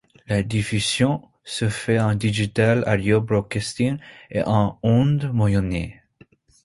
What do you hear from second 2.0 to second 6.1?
Digital Audio Broadcasting et en ondes moyennes.